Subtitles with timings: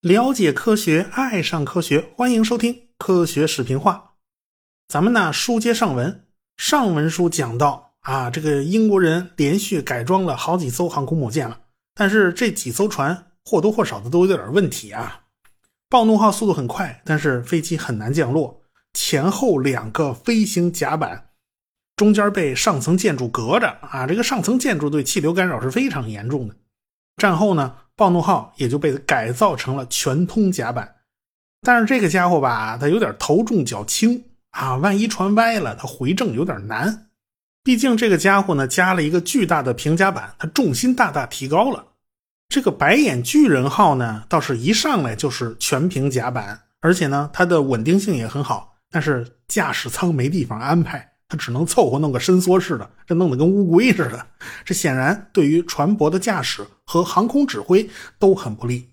[0.00, 3.92] 了解科学，爱上科学，欢迎收听《科学视频化》。
[4.88, 6.24] 咱们呢，书接上文，
[6.56, 11.60] 上文书讲到啊，这个英国人连续改装了好几艘航空母舰了，
[11.94, 15.24] 但是这几艘船或多或少的都有点问题啊。
[15.90, 18.62] 暴怒号速度很快，但是飞机很难降落，
[18.94, 21.27] 前后两个飞行甲板
[21.98, 26.54] 中间被上层建筑隔着啊，这个上层建筑对气流干扰是非常严重的。
[27.18, 27.74] 战后呢？
[27.96, 30.94] 暴怒号也就被改造成了全通甲板，
[31.62, 37.08] 但是这个家伙吧，它有点头重脚轻啊，万一船歪了，它回正有点难。
[37.64, 41.84] 毕竟这个家伙呢，加了一个巨大的平甲板，它重心大大提高了。
[42.48, 51.07] 这个白眼巨人号呢，倒是一上来就是全平甲板，而且呢，它的稳定性也很好，但是驾驶舱没地方安排。
[51.28, 54.26] 他只能凑合弄个伸缩式的，这弄得跟乌龟似的。
[54.64, 58.88] 这显然对于船舶的驾驶和航空指挥都很不利。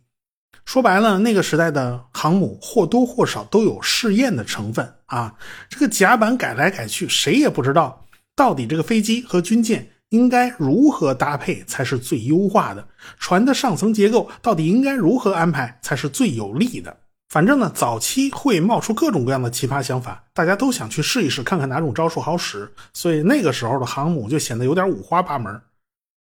[0.66, 5.36] 说白了，那个时代的航母或多或少都有试验的成分啊。
[5.70, 12.86] 这个甲板改来改去，谁也不知道到底这个飞机和军舰应该如何搭配才是最优化的，
[13.18, 16.98] 船的上层结构到底应该如何安排才是最有利的。
[17.30, 22.72] 反正呢，早期会冒出各种各样的奇葩想法，大家都想去试一试，看看哪种招数好使。
[22.94, 25.60] 所以那个时候的航母就显得有点五花八门。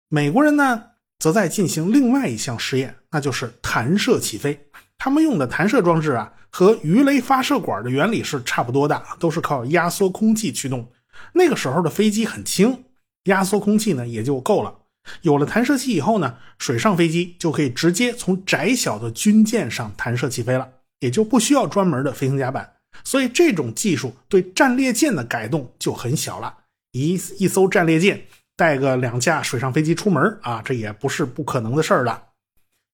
[0.10, 0.84] 美国人呢，
[1.20, 4.68] 则在进行另外一项实验，那就是弹射起飞。
[4.98, 10.88] 他们用的弹射装置啊，和鱼雷发射管的原理是差不多的，都是靠压缩空气驱动。
[11.34, 12.86] 那个时候的飞机很轻，
[13.24, 14.74] 压缩空气呢也就够了。
[15.22, 20.70] 有了弹射器以后呢，水上飞机就可以直接从窄小的军舰上弹射起飞了。
[21.02, 26.58] 也就不需要专门的飞行甲板，所以这种技术对战列舰的改动就很小了。
[26.94, 32.30] 一一艘战列舰带个两架水上飞机出门啊，这也不是不可能的事儿了。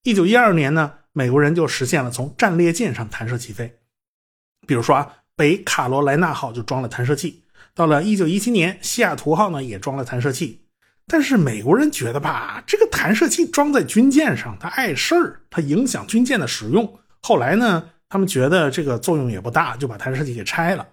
[0.04, 3.78] 一九一二年呢，美国人就实现了从战列舰上弹射起飞。
[4.68, 7.44] 比如说啊，北卡罗来纳号就装了弹射器。
[7.76, 10.66] 到了一九一七年，西雅图号呢也装了弹射器。
[11.14, 17.00] 但是美国人觉得吧，这个弹射器装在军舰上，它碍事儿，它影响军舰的使用。
[17.22, 20.88] 后来呢，他们觉得这个作用也不大，就把弹射器给拆了。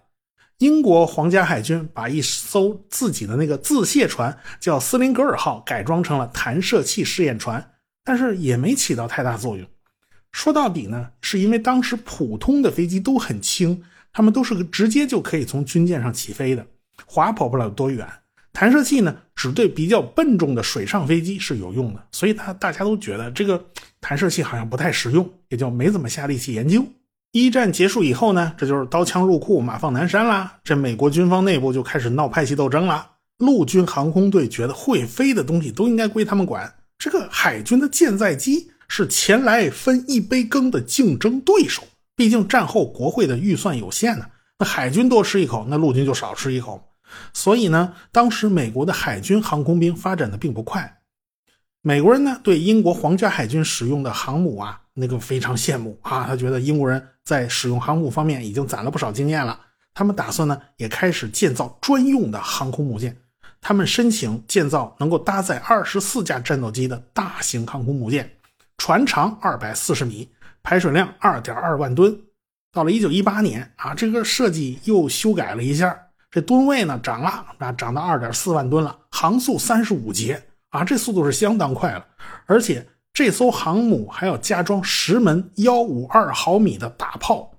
[0.58, 7.70] 英国皇家海军把一艘自己的那个自卸船叫斯林格尔号改装成了弹射器试验船，
[8.02, 9.64] 但是也没起到太大作用。
[10.32, 16.66] 说到底呢，是因为当时普通的飞机都很轻，他们都是直接就可以从军舰上起飞的，
[17.06, 18.04] 滑跑不了多远。
[18.52, 23.62] 弹射器呢，只对比较笨重的水上飞机是有用的，所以他大家都觉得这个
[24.00, 26.84] 弹射器好像不太实用，也就没怎么下力气研究。
[27.32, 30.56] 一战结束以后呢，这就是刀枪入库，马放南山啦。
[30.64, 33.06] 这美国军方内部就开始闹派系斗争了。
[33.36, 41.82] 陆军航空队觉得会飞的东西都应该归他们管，这个海军的舰载机是前来分一杯羹的竞争对手。
[42.16, 44.24] 毕竟战后国会的预算有限呢，
[44.58, 46.82] 那海军多吃一口，那陆军就少吃一口。
[47.32, 51.00] 所以呢，当时美国的海军航空兵发展的并不快。
[51.80, 56.24] 美国人呢，对英国皇家海军使用的航母啊，那个非常羡慕啊。
[56.26, 59.58] 他觉得英国人在使用航母方面已经攒了不少经验了。
[59.94, 63.16] 他们打算呢，也开始建造专用的航空母舰。
[63.60, 68.30] 他们申请建造能够搭载二十四架战斗机的大型航空母舰，
[68.76, 70.28] 船长二百四十米，
[70.62, 72.16] 排水量二点二万吨。
[72.72, 75.96] 到了一九一八年啊，这个设计又修改了一下。
[76.30, 82.04] 这吨位呢涨了，啊，涨到二点四万吨了，航速三十五节啊，这速度是相当快了。
[82.46, 87.50] 而且这艘航母还要加装十门幺五二毫米的大炮。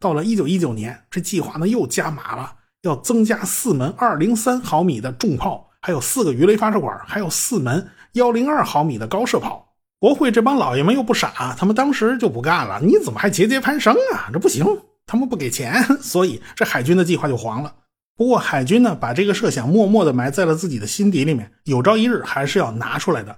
[0.00, 9.74] 到了一九一九年，这计划呢又加码了，要增加四门二零三毫米的重炮，还有四个鱼雷发射管，还有四门幺零二毫米的高射炮。
[9.98, 14.28] 国会这帮老爷们又不傻，他们当时就不干了，你怎么还节节攀升啊？
[14.32, 14.66] 这不行，
[15.06, 17.74] 他们不给钱， 所以这海军的计划就黄了。
[18.16, 23.36] 不过海军呢，把这个设想默默地埋在了自己的心底里面，有朝一日还是要拿出来的。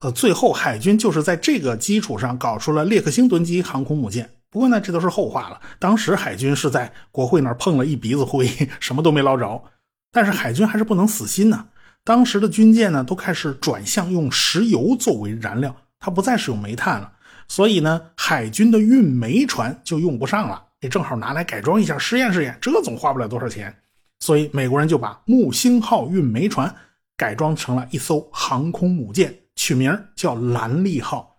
[0.00, 4.30] 呃，最后海军就是在这个基础上搞出了列克星顿级航空母舰。
[4.50, 5.60] 不过呢，这都是后话了。
[5.78, 8.48] 当时海军是在国会那儿碰了一鼻子灰，
[8.80, 9.62] 什么都没捞着。
[10.12, 11.66] 但是海军还是不能死心呐。
[12.04, 17.12] 当时的军舰呢，都开始转向用石油作为燃料，它不再使用煤炭了。
[17.48, 20.64] 所以呢，海军的运煤船就用不上了。
[20.80, 23.74] 也正好拿来改装一下，试验试验，这总花不了多少钱。
[24.20, 26.74] 所以美国人就把木星号运煤船
[27.16, 31.38] 改装成了一艘航空母舰，取名叫兰利号。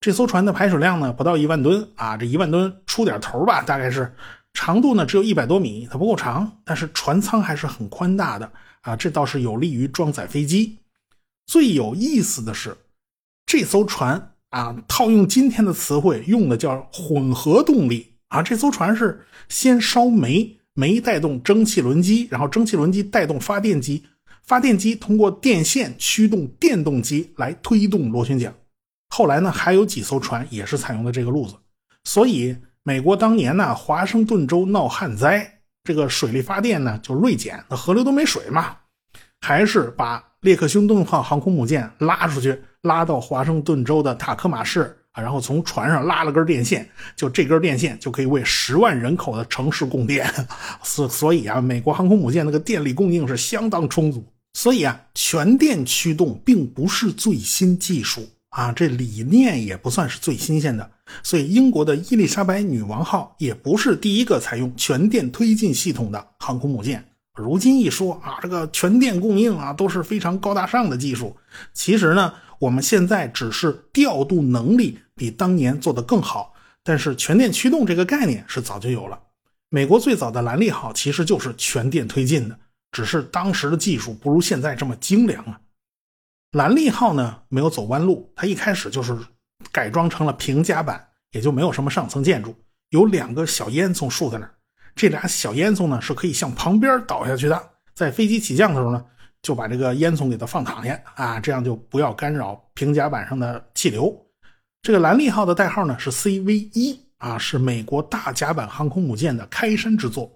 [0.00, 4.14] 这艘船的排水量呢不到一万吨啊，这一万吨出点头吧，大概是
[4.52, 8.52] 长度呢只有一百多米，它不够长，但是船舱还是很宽大的
[8.82, 10.78] 啊，这倒是有利于装载飞机。
[11.46, 12.76] 最有意思的是，
[13.46, 18.42] 这艘船啊，套用今天的词汇，用的叫混合动力啊。
[18.42, 24.04] 这艘船是先烧煤，煤带动蒸汽轮机，然后蒸汽轮机带动发电机，
[24.42, 28.52] 发电机通过电线驱动电动机来推动螺旋桨。
[29.08, 31.54] 后来呢，还有几艘船也是采用的这个路子。
[32.04, 38.76] 所以，美国当年呢，华盛顿州闹旱灾，这个水力发电呢就锐减，那河流都没水嘛，
[39.40, 40.22] 还是把。
[40.44, 50.30] 列克星顿号航空母舰拉出去，拉到华盛顿州的塔科马市啊，然后从船上拉了根电线，就这根电线就可以为十万人口的城市供电。
[50.82, 54.22] 所所以啊，美国航空母舰那个电力供应是相当充足。
[54.52, 60.90] 所以啊，全电驱动并不是最新技术啊，这理念也不算是最新鲜的。
[61.22, 67.04] 所以，英国的伊丽莎白女王号也不是第一个采用全电推进系统的航空母舰。
[67.36, 71.36] 如今一说啊，这个全电供应啊都是非常高大上的技术。
[71.72, 72.32] 其实呢，
[72.64, 79.20] 我们现在只是调度能力比当年做得更好，但是全电驱动这个概念是早就有了。
[79.68, 82.58] 美国最早的兰利号其实就是全电推进的，
[82.90, 85.60] 只是当时的技术不如现在这么精良啊。
[86.52, 89.14] 兰利号呢没有走弯路，它一开始就是
[89.70, 92.56] 改装成了平甲板，也就没有什么上层建筑，
[92.88, 94.54] 有两个小烟囱竖在那儿。
[94.94, 99.04] 这俩小烟囱呢是可以向旁边倒下去的，在飞机起降的时候呢，
[99.44, 104.10] 就把这个烟囱给它放躺下啊，这样就不要干扰平甲板上的气流。
[104.80, 110.32] 这个兰利号的代号呢是 CV 一啊，是美国大甲板航空母舰的开山之作。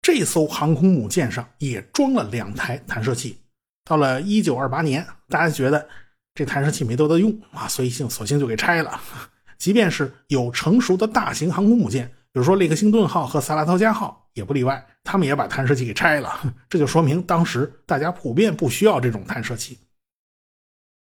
[0.00, 3.36] 这艘航空母舰上也装了两台弹射器。
[3.84, 5.88] 到了1928年，大家觉得
[6.32, 9.00] 这弹射器没多大用啊，所以性索性就给拆了。
[9.58, 12.10] 即便是有成熟的大型航空母舰。
[12.32, 16.40] 比如说，列克星顿号和萨拉托加号也不例外，他们也把弹射器给拆了。
[16.70, 19.78] 这就说明当时大家普遍不需要这种弹射器。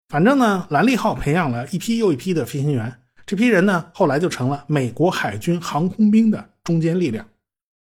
[0.08, 7.28] 反正呢，兰利号培养了一批又一批的飞行员，这批人呢，后来就成了美国海军航空兵的中坚力量。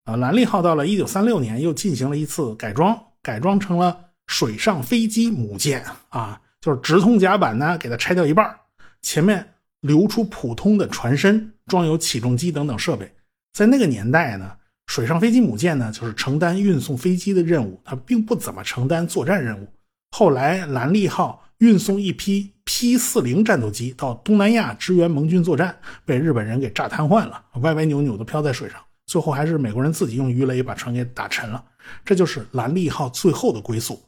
[0.05, 3.99] 啊，兰利号到了1936年又进行了一次改装，改装成了
[4.29, 8.57] 水上飞机母舰啊，就是直通甲板呢，给它拆掉一半，
[9.03, 9.55] 前面
[9.87, 13.11] 留出普通的船身，装有起重机等等设备。
[13.53, 14.53] 在那个年代呢，
[14.87, 19.67] 水上飞机母舰呢就是承担运送飞机的任务，它并不怎么承担作战任务。
[20.11, 25.75] 后来兰利号运送一批 P 四零战斗机到东南亚支援盟军作战，
[26.05, 31.65] 被日本人给炸瘫痪了，歪歪扭扭的漂在水上，最后还是美国人自己用鱼雷把船给打沉了。
[32.05, 34.03] 这就是兰利号最后的归宿。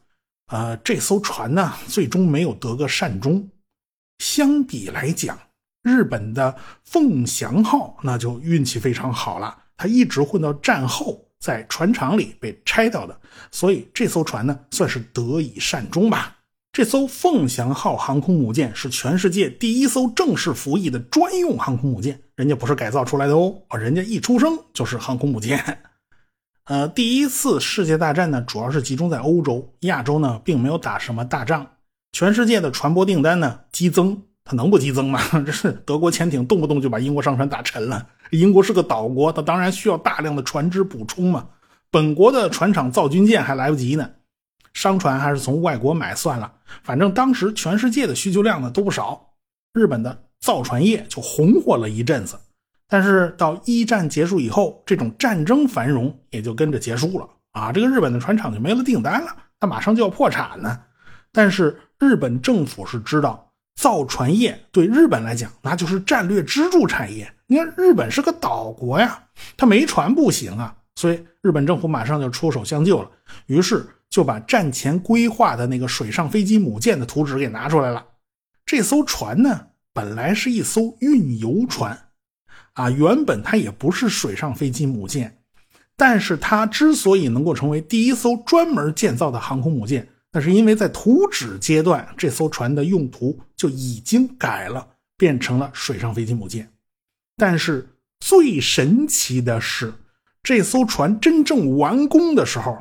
[0.52, 3.48] 呃，这艘船呢最终没有得个善终。
[4.18, 5.38] 相比来讲。
[5.82, 6.54] 日本的
[6.84, 13.18] 凤翔号那就运气非常好了，它一直混到战后，在船厂里被拆掉的，
[13.50, 16.34] 所以这艘船呢算是得以善终吧。
[16.72, 25.78] 这艘凤翔号航空母舰是全世界第一艘正式服役的专用航空母舰，人家不是改造出来的哦，人家一出生就是航空母舰。
[26.66, 31.66] 呃，第一次世界大战呢，主要是集中在欧洲，亚洲呢并没有打什么大仗，
[32.12, 34.22] 全世界的船舶订单呢激增。
[34.48, 35.20] 它能不激增吗？
[35.44, 38.08] 这是德国潜艇动不动就把英国商船打沉了。
[38.30, 41.46] 英国是个岛国，它当然需要大量的船只补充嘛。
[41.90, 44.08] 本国的船厂造军舰还来不及呢，
[44.72, 46.50] 商船还是从外国买算了。
[46.82, 49.34] 反正当时全世界的需求量呢都不少，
[49.74, 52.38] 日本的造船业就红火了一阵子。
[52.88, 57.70] 但是到一战结束以后，这种战争繁荣也就跟着结束了啊。
[57.70, 60.80] 这个日本的船厂就没了订单了，它马上就要破产呢。
[61.32, 63.44] 但是日本政府是知道。
[63.78, 67.32] 造船业对日本来讲，那就是战略支柱产业。
[67.46, 69.22] 你看，日本是个岛国呀，
[69.56, 70.74] 它没船不行啊。
[70.96, 73.08] 所以日本政府马上就出手相救了，
[73.46, 78.04] 于是就把战前规划的那个水上飞机母舰的图纸给拿出来了。
[78.66, 81.96] 这艘船呢，本来是一艘运油船，
[82.72, 85.38] 啊，原本它也不是水上飞机母舰，
[85.96, 90.08] 但是它之所以能够成为第一艘专门建造的航空母舰。
[90.38, 96.72] 那是因为在图纸阶段，这艘船的用途就已经改了，变成了水上飞机母舰。
[97.36, 97.88] 但是
[98.20, 99.92] 最神奇的是，
[100.40, 102.78] 这艘船真正完工的时候，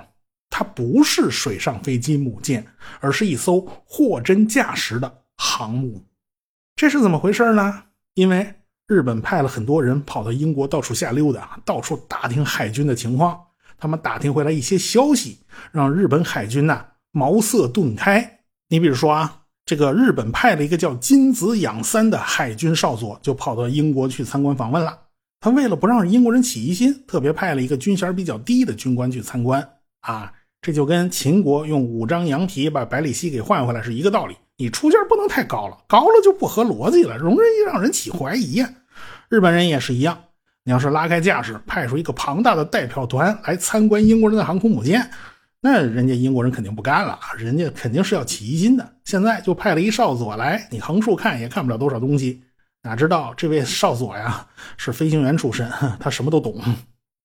[0.51, 2.63] 它不是水上飞机母舰，
[2.99, 6.05] 而是一艘货真价实的航母。
[6.75, 7.85] 这是怎么回事呢？
[8.13, 8.53] 因为
[8.85, 13.35] 日本派了很多人跑到英国到处瞎溜达，到处打听海军的情况。
[13.79, 15.39] 他们打听回来一些消息，
[15.71, 16.85] 让日本海军呐。
[17.17, 18.39] 茅塞顿开。
[18.69, 24.97] 你比如说啊，这个日本派了一个叫金子养三的海军少佐，就跑到英国去参观访问了。
[25.39, 29.67] 他为了不让英国人起疑心，特别派了一个军衔比较低的军官去参观。
[30.01, 30.31] 啊，
[30.61, 34.35] 这就跟秦国用五张羊皮把百里奚给换回来是一个道理。
[34.57, 38.69] 你出价不能太高了，高了就不合逻辑了，容易让人起怀疑呀。
[39.29, 40.17] 日本人也是一样，
[40.63, 45.07] 你要是拉开架势，派出一个庞大的代表团来参观英国人的航空母舰，
[45.61, 48.93] 那人家英国人肯定不干了，人家肯定是要起疑心的。
[49.05, 52.43] 现在就派了一少佐来，你横竖看也看不了多少东西。
[52.83, 54.47] 哪知道这位少佐呀
[54.77, 56.61] 是飞行员出身，他什么都懂。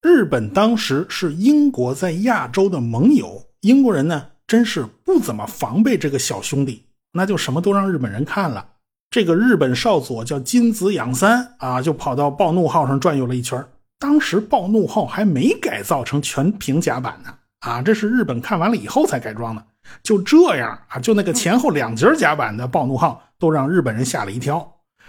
[0.01, 6.85] 日本当时是英国在亚洲的盟友，英国人呢真是不怎么防备这个小兄弟。
[7.13, 8.67] 那就什么都让日本人看了。
[9.11, 13.63] 这个日本少佐叫金子养三啊，就跑到暴怒号上转悠了一圈。
[13.99, 17.33] 当时暴怒号还没改造成全平甲板呢，
[17.63, 19.65] 啊，这是日本看完了以后才改装的。
[20.03, 24.69] 就这样啊，就那个前后两节甲板的暴怒号都让日本人吓了一跳。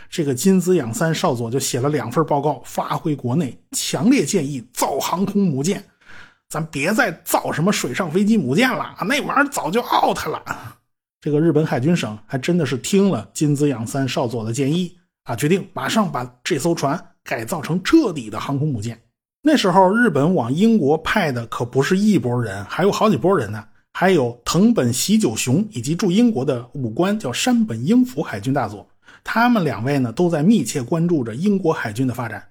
[0.10, 5.84] 这个金子养三少佐就写了两份报告发回国内，强烈建议造航空母舰，
[6.50, 10.44] 咱别再造什么水上飞机母舰了，那玩意儿早就 out 了。
[11.22, 19.00] 这个日本海军省还真的是听了金子养三少佐的建议啊，决定马上把这艘船改造成彻底的航空母舰。
[19.46, 28.88] 那时候日本往英国派的可不是一拨人，还有好几拨人呢，还有藤本喜久雄以及驻英国的武官叫山本英辅海军大佐，
[29.22, 32.42] 他们两位呢都在密切关注着英国海军的发展。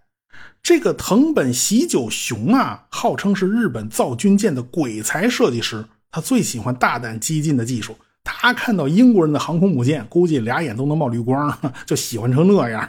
[0.62, 7.96] 这个藤本喜久雄啊，号称是日本造军舰的鬼才设计师，他最喜欢大胆激进的技术。
[8.24, 12.88] 他看到英国人的航空母舰，估计俩眼都能冒绿光，就喜欢成那样。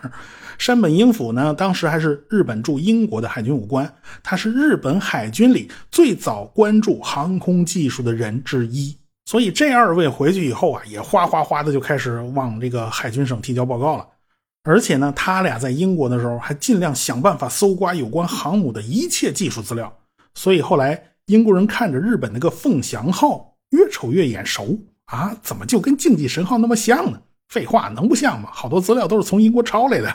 [0.57, 8.95] 山本英辅呢，当时还是日本驻英国的海军武官，他是日本海军里最早关注航空技术的人之一。
[9.25, 14.07] 所以这二位回去以后啊，也哗哗哗的就开始往这个海军省提交报告了。
[14.63, 19.91] 而且呢，他俩在英国的时候还尽量想办法搜刮有关航母的一切技术资料。
[20.35, 24.77] 所以后来英国人看着日本那个凤翔号，越瞅越眼熟。
[25.05, 27.19] 啊，怎么就跟竞技神号那么像呢？
[27.49, 28.49] 废话，能不像吗？
[28.51, 30.13] 好多资料都是从英国抄来的。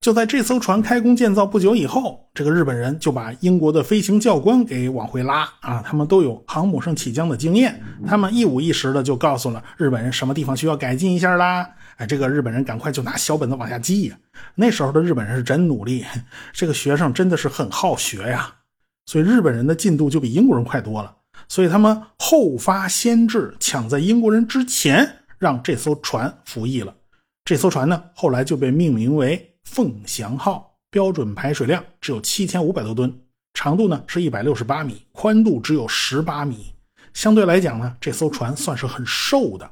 [0.00, 11.68] 就在这艘船开工建造不久以后，这个日本人就把英国的飞行教官给往回拉啊，他们都有航母上起降的经验，他们一五一十的就告诉了日本人什么地方需要改进一下啦。
[11.98, 14.16] 哎，这个日本人赶快就拿小本子往下记呀。
[14.56, 16.04] 那时候的日本人是真努力，
[16.52, 18.52] 这个学生真的是很好学呀，
[19.06, 21.14] 所以日本人的进度就比英国人快多了。
[21.52, 26.96] 所以他们后发先至，抢在英国人之前让这艘船服役了。
[27.44, 33.14] 这艘船呢，后来就被命名为“凤翔号”，标准排水量只有七千五百多吨，
[33.52, 36.72] 长度呢是一百六十八米，宽度只有十八米。
[37.12, 39.70] 相对来讲呢，这艘船算是很瘦的。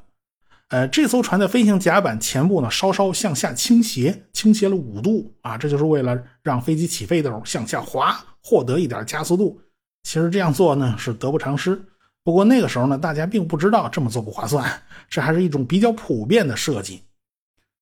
[0.67, 9.59] 呃，这艘船的飞行甲板前部呢稍稍向下倾斜，倾斜了五度啊，这就是为了让飞机起飞的时候向下滑，获得一点加速度。
[10.03, 11.81] 其实这样做呢是得不偿失，
[12.23, 17.03] 不过那个时候呢，大家并不知道这么做不划算，这还是一种比较普遍的设计。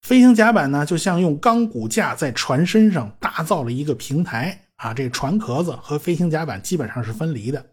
[0.02, 7.66] 飞行甲板呢，就像用钢骨架在船身上打造了一个平台啊，这船壳子和飞行甲板基本上是分离的。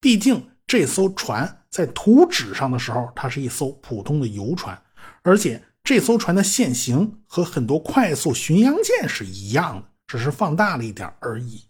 [0.00, 4.80] 毕竟这艘船在图纸上的时候，它是一艘普通的游船，
[5.22, 11.64] 而且这艘船的线型和很多快速巡洋舰是一样的，只是放大了一点而已。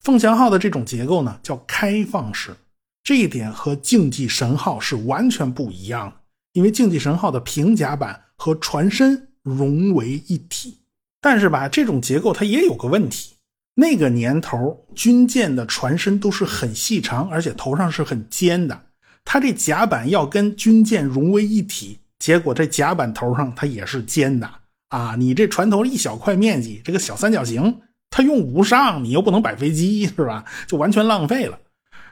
[0.00, 2.56] 凤翔号的这种结构呢，叫开放式，
[3.04, 6.16] 这一点和竞技神号是完全不一样的。
[6.54, 10.78] 因为竞技神号的平甲板和船身融为一体，
[11.20, 13.34] 但是吧，这种结构它也有个问题。
[13.74, 18.86] 那个年头，军舰的船身都是很细长，而且头上是很尖的。
[19.24, 24.50] 它这甲板要跟军舰融为一体，结果这甲板头上它也是尖的
[24.88, 25.14] 啊！
[25.16, 27.82] 你这船头一小块面积，这个小三角形。
[28.10, 30.44] 他用不上，你又不能摆飞机，是吧？
[30.66, 31.58] 就完全浪费了。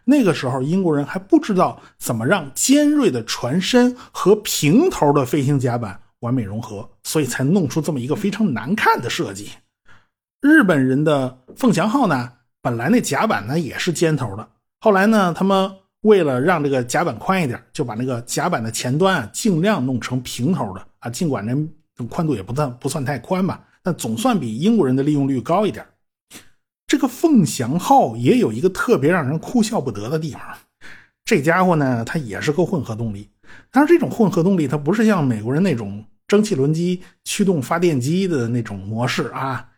[0.05, 9.51] 那个时候，英国人还不知道怎么让尖锐的船身和平头的飞行甲板完美融合，所以才弄出这么一个非常难看的设计。
[10.41, 14.49] 日本人的凤翔号呢，本来那甲板呢也是尖头的，
[14.81, 15.71] 后来呢，他们
[16.03, 23.61] 为了让这个甲板宽一点，就把那个甲板的前端啊尽量弄成平头的啊，尽管那宽度也不算不算太宽吧。
[23.83, 25.87] 但总算比英国人的利用率高一点。
[26.87, 30.41] 这个凤翔号也有一个特别让人哭笑不得的地方，
[31.25, 33.29] 这家伙呢，它也是个混合动力。
[33.71, 39.69] 但是这种混合动力，它不是像美国人那种蒸汽轮机驱动发电机的那种模式啊。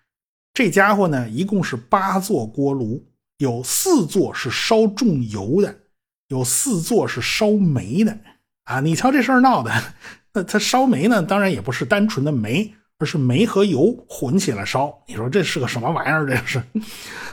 [0.54, 3.04] 这家伙呢，一共是八座锅炉，
[3.38, 5.80] 有四座是烧重油的，
[6.28, 8.18] 有四座是烧煤的
[8.64, 8.80] 啊。
[8.80, 9.72] 你瞧这事儿闹的，
[10.34, 12.72] 那它烧煤呢，当然也不是单纯的煤。
[13.00, 16.26] 而是煤和油混起来烧，你说这是个什么玩意儿？
[16.26, 16.62] 这是，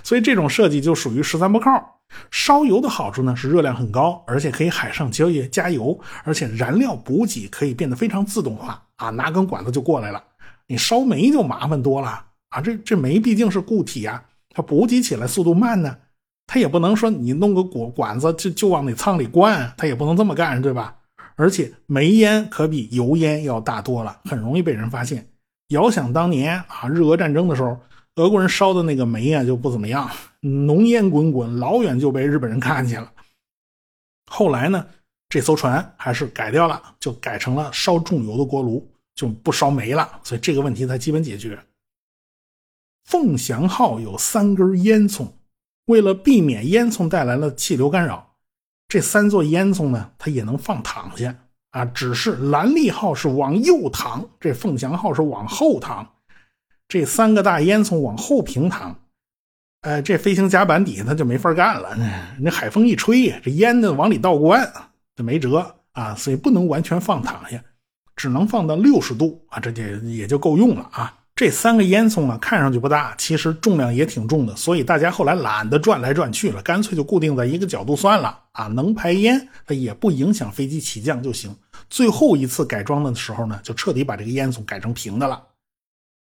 [0.02, 1.70] 所以这种设计就属于十三不靠。
[2.32, 10.24] 烧油的好处呢是热量很高，而且可以海上交易加油，而且燃料补给可以变得非常自动化啊，拿根管子就过来了。
[10.68, 14.24] 你烧煤就麻烦多了啊，这这煤毕竟是固体啊，
[14.56, 15.98] 它补给起来速度慢呢，
[16.48, 20.96] 它也不能说你弄个管管子就就往那舱里灌，它也不能这么干，对吧？
[21.36, 25.28] 而且煤烟可比油烟要大多了，很容易被人发现。
[25.70, 27.80] 遥想当年啊，日俄战争的时候，
[28.16, 30.10] 俄国人烧的那个煤啊就不怎么样，
[30.42, 33.12] 浓烟滚滚，老远就被日本人看见了。
[34.32, 34.88] 后来呢，
[35.28, 41.60] 这艘船还是改掉了，就改成了烧重油的锅炉，就不烧煤了，所以这个问题才基本解决。
[43.06, 45.28] 凤翔号有三根烟囱，
[45.86, 48.36] 为了避免烟囱带来了气流干扰。
[48.90, 51.34] 这三座烟囱呢，它也能放躺下
[51.72, 56.08] 啊，只是蓝利号是往右躺，这凤翔号是往后躺。
[56.88, 58.98] 这三个大烟囱往后平躺，
[59.82, 61.98] 哎，这飞行甲板底下它就没法干了。
[62.40, 64.72] 那海风一吹，这烟呢往里倒灌，
[65.14, 67.62] 这没辙啊，所以不能完全放躺下，
[68.16, 71.14] 只能放到六十度啊，这就也就够用了啊。
[71.36, 81.56] 这三个烟囱呢，看上去不大，其实重量也挺重的，所以大家后来懒得转来转去了，干脆就固定在一个角度算了啊，能排烟，它也不影响飞机起降就行。
[81.90, 85.42] 最后一次改装的时候呢，就彻底把这个烟囱改成平的了。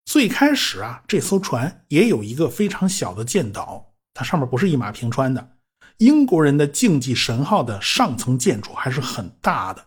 [0.07, 5.51] 最开始啊，这艘船也有一个非常小的舰岛，它上面不是一马平川的。
[5.99, 9.85] 英国人的竞技神号的上层建筑还是很大的，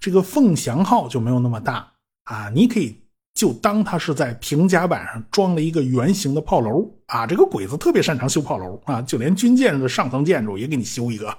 [0.00, 1.92] 这个凤翔号就没有那么大
[2.24, 2.98] 啊，你可以。
[3.34, 7.26] 就当它是在平甲板上装了一个圆形的炮楼啊！
[7.26, 11.34] 这个鬼子特别擅长修炮楼啊，就连军舰的上层建筑也给你修一个。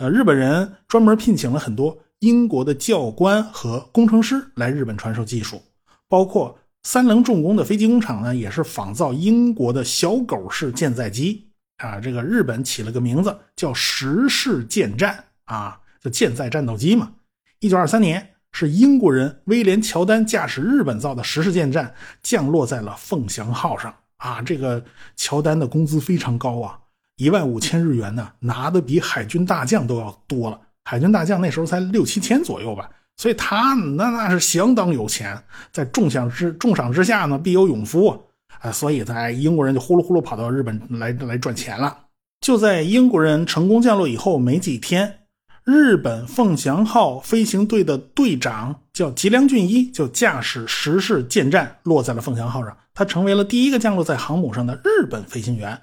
[0.00, 5.60] 呃，日本人专门聘请了很多英国的教官和工程师来日本传授技术，
[6.08, 12.00] 包括三棱重工的飞机工厂呢，也是仿造英国的小狗式舰载机啊。
[12.00, 17.12] 这个日本起了个名字叫石式舰战啊，就舰载战斗机嘛。
[17.58, 18.26] 一九二三年。
[18.52, 24.42] 是英国人威廉·乔丹驾驶日本造的石式舰战降落在了凤翔号上啊！
[24.42, 24.84] 这个
[25.14, 26.76] 乔丹的工资非常高啊，
[27.20, 30.58] 一万五千日元呢，拿的比海军大将都要多了。
[30.84, 35.38] 海军大将那时候才六七千左右吧，所以他那那是相当有钱。
[35.70, 38.18] 在重赏之重赏之下呢，必有勇夫
[38.62, 38.72] 啊！
[38.72, 41.94] 所以在英国人就呼噜呼噜跑到日本来来赚钱了。
[42.40, 45.18] 就在英国人成功降落以后没几天。
[45.64, 52.74] 日本凤翔号飞行队的队长叫吉良俊一，就驾驶十式舰战落在了凤翔号上。
[52.94, 55.78] 他成为了第一个降落在航母上的日本飞行员。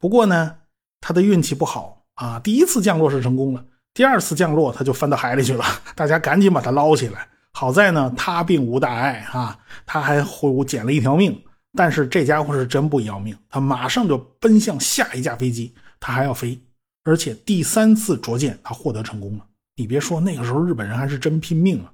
[0.00, 0.54] 不过呢，
[1.00, 5.64] 他的运气不好啊，第一次降落是成功了，第二次降落他就翻到海里去了。
[5.94, 7.28] 大家赶紧把他捞起来。
[7.52, 10.24] 好在呢，他并无大碍啊，他还
[10.66, 11.42] 捡了一条命。
[11.76, 16.58] 但是这家伙是真不要命，他马上就奔向下一架飞机，他还要飞。
[17.04, 19.44] 而且第三次着舰，他获得成功了。
[19.76, 21.92] 你别说，那个时候日本人还是真拼命啊！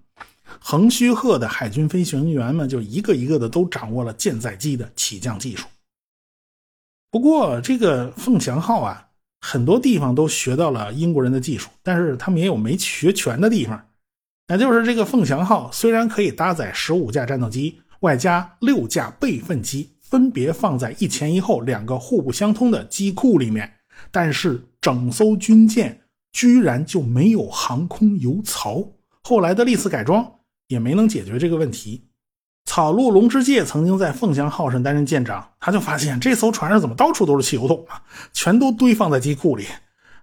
[0.60, 5.66] 横须贺的海军飞行员们就一个一个的都掌握了舰载机的起降技术。
[7.14, 13.86] 不过，这个凤翔号啊，很多地方都学到了英国人的技术，但是他们也有没学全的地方。
[14.48, 23.72] 那就是这个凤翔号虽然可以搭载十五架战斗机，外加六架备份机，分别放在一前一后两个互不相通的机库里面。
[24.10, 26.00] 但是整艘军舰
[26.32, 28.82] 居然就没有航空油槽，
[29.22, 30.28] 后来的历次改装
[30.66, 32.08] 也没能解决这个问题。
[32.64, 39.66] 草鹿龙之介曾经在凤翔号上担任舰长，他就发现这艘船上怎么到处都是汽油桶啊，全都堆放在机库里。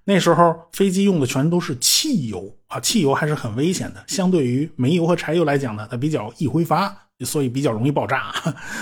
[0.04, 6.95] 那时候飞机用的全都是汽油啊，汽油还是很危险的，相对于煤油和柴油来讲呢，它比较易挥发。
[7.23, 8.34] 所以比较容易爆炸，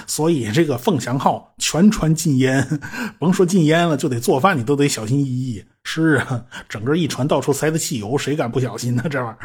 [0.07, 2.65] 所以这个凤翔号全船禁烟，
[3.19, 5.61] 甭说禁烟了，就得做饭你都得小心翼翼。
[5.83, 9.03] 是啊，整个一船到处塞的汽油，谁敢不小心呢？
[9.11, 9.37] 这玩意儿，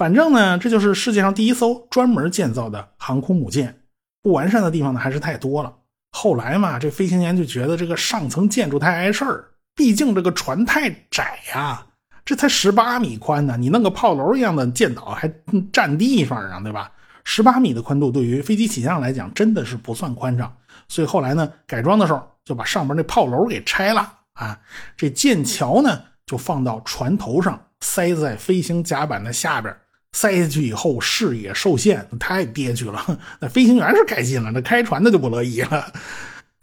[0.00, 3.82] 反正呢，这就是世界上第一艘专门建造的航空母舰。
[4.22, 5.70] 不完善的地方呢还是太多了。
[6.12, 9.44] 后来嘛，这飞行员就觉得这个上层建筑太碍事儿，
[9.76, 11.86] 毕竟这个船太窄呀，
[12.24, 15.30] 这才十八米宽呢，你弄个炮楼一样的舰岛还
[15.70, 16.90] 占地方啊，对吧？
[17.24, 20.50] 十八米的宽度对于飞机起降来讲真的是不算宽敞，
[20.88, 24.58] 所以后来呢改装的时候就把上边那炮楼给拆了啊，
[24.96, 29.76] 这舰桥呢就放到船头上，塞在飞行甲板的下边，
[30.12, 33.18] 塞下去以后视野受限，太憋屈了。
[33.40, 35.92] 那飞行员是开心了，那开船的就不乐意了。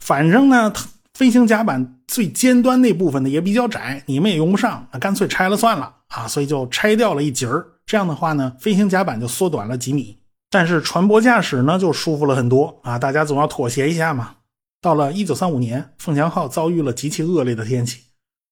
[0.00, 0.72] 反正呢，
[1.14, 7.66] 飞行甲板最尖端那部分呢也比较窄，你们也用不上，那干脆拆了算了啊，所以就拆掉了一截儿。
[7.86, 10.18] 这样的话呢，飞行甲板就缩短了几米。
[10.50, 12.98] 但是船舶驾驶呢就舒服了很多啊！
[12.98, 14.36] 大家总要妥协一下嘛。
[14.80, 18.00] 到了一九三五年，凤翔号遭遇了极其恶劣的天气，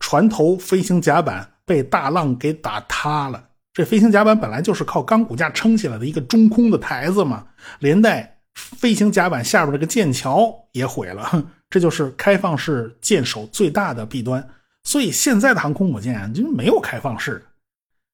[0.01, 3.45] 船头飞行甲板被大浪给打塌了。
[3.77, 7.47] 这飞行甲板本来就是靠钢骨架撑起来的一个中空的台子嘛，
[7.81, 11.47] 连带飞行甲板下边这个舰桥也毁了。
[11.69, 14.49] 这就是开放式舰首最大的弊端。
[14.85, 17.45] 所以现在的航空母舰啊就没有开放式。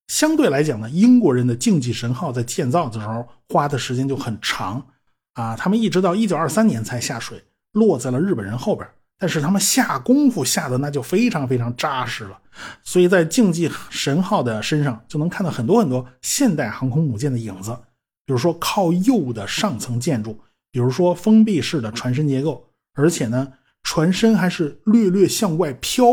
[0.09, 4.85] 相对来讲呢，英国人的竞技神号在建造的时候花的时间就很长
[5.35, 8.85] 啊，他们一直到一九二三年才下水，落在了日本人后边。
[9.23, 12.37] 但是他们下功夫下的那就非常非常扎实了，
[12.83, 17.71] 所以在竞技神号的身上就能看到很多很多现代航空母舰的影子，
[18.27, 20.37] 比如说靠右的上层建筑，
[20.73, 23.53] 比如说封闭式的船身结构，而且呢，
[23.85, 26.05] 船身还是略略向外飘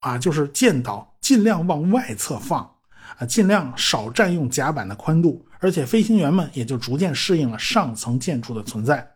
[0.00, 2.70] 啊，就是舰岛尽量往外侧放
[3.16, 9.12] 啊，尽量少占用甲板的宽度，而且飞行员们也就逐渐适应了上层建筑的存在。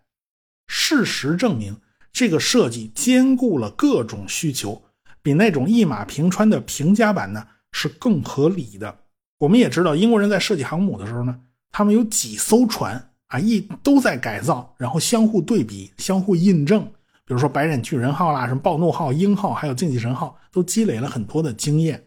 [0.67, 1.77] 事实证明。
[2.15, 4.81] 这个设计兼顾了各种需求，
[5.21, 9.01] 比那种一马平川的平甲板呢是更合理的。
[9.41, 11.41] 我们也知道，英国人在设计航母的时候呢，
[11.73, 16.85] 他们有几艘船啊，一都在改造，然后相互对比、相互印证。
[17.27, 22.05] 比如说白忍巨人号啦、什么暴怒号、鹰号，还有竞技神号，都积累了很多的经验。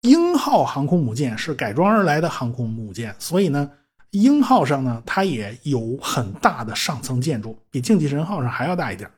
[0.00, 3.70] 鹰号航空母舰是改装而来的航空母舰，所以呢。
[4.12, 9.10] 鹰号上呢，它也有很大的上层建筑，比竞技神号上还要大一点。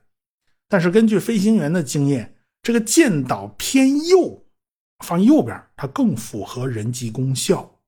[0.68, 4.44] 但是根据飞行员的经验，这个舰岛偏右，
[5.04, 7.78] 放右边，它更符合人机功效。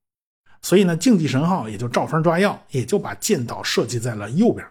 [0.63, 4.67] 所以呢，竞技神号也就照方抓药，也就把舰岛设计在了右边。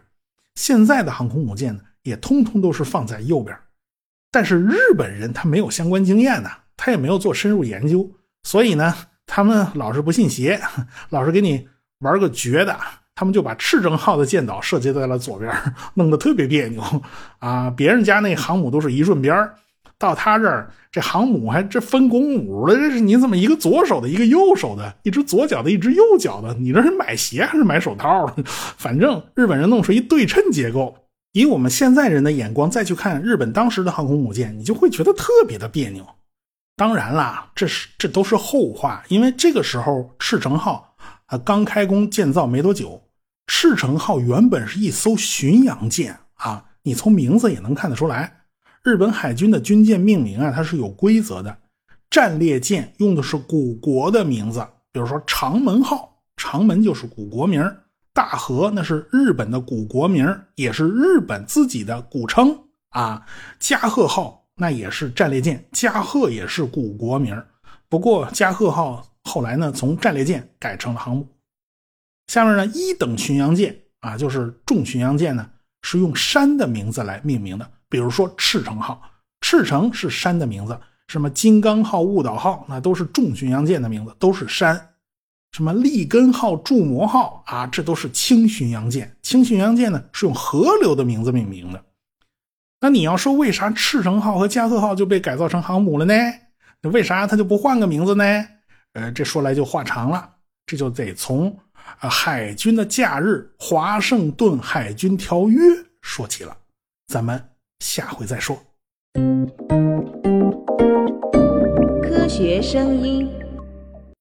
[0.56, 3.58] 现在的航空母舰呢，也通通都是放在右边。
[4.30, 8.12] 但是日本人他没有相关经验呢，他也没有做深入研究，
[8.44, 8.94] 所以呢，
[9.26, 10.60] 他们老是不信邪，
[11.10, 11.70] 老是给你。
[12.00, 12.78] 玩个绝的，
[13.16, 15.52] 他们就把赤城号的舰岛设计在了左边，
[15.96, 16.84] 弄得特别别扭
[17.40, 17.70] 啊！
[17.70, 19.50] 别人家那航母都是一顺边
[19.98, 26.54] 到他这儿这航母还这分公母了，这是你怎么一个左手的，一个右手的，一只左脚的，一只右脚的？
[26.56, 28.26] 你这是买鞋还是买手套？
[28.78, 30.94] 反正日本人弄出一对称结构，
[31.32, 36.06] 以我们现在人的眼光再去看日本当时的航空母舰，你就会觉得特别的别扭。
[36.76, 40.95] 当然啦，这是这都是后话，因为这个时候赤城号。
[41.28, 43.02] 啊，刚开工建造没多久，
[43.48, 48.46] 赤城号原本是一艘巡洋舰啊，你从名字也能看得出来，
[48.84, 51.58] 日本海军的军舰命名啊，它是有规则的。
[52.12, 57.62] 战列舰用的是古国的名字，比如说长门号，长门就是古国名；
[58.14, 62.58] 大和那是日本的古国名，也是日本自己的古称
[62.90, 63.26] 啊。
[63.60, 67.36] 加贺号那也是战列舰，加贺也是古国名，
[67.90, 69.04] 不过加贺号。
[69.26, 71.28] 后来呢，从战列舰改成了航母。
[72.28, 75.50] 下面呢，一等巡洋舰啊，就是重巡洋舰呢，
[75.82, 77.70] 是用山的名字来命名的。
[77.90, 79.02] 比如说赤城号，
[79.42, 80.74] 赤城是山的名字；
[81.08, 84.90] 什么金刚号、雾岛号，那都是重巡洋舰的名字，都是山。
[85.52, 89.16] 什么利根号、筑摩号啊，这都是轻巡洋舰。
[89.22, 91.84] 轻巡洋舰呢，是用河流的名字命名的。
[92.82, 96.14] 那你要说为啥赤城号和加贺号就被改造成航母了呢？
[96.82, 98.24] 那为啥它就不换个名字呢？
[98.96, 100.30] 呃，这说来就话长了，
[100.66, 101.56] 这就得从
[102.00, 105.60] 海军的假日——华盛顿海军条约
[106.02, 106.58] 说起了。
[107.08, 108.58] 咱们下回再说。
[112.02, 113.45] 科学声音。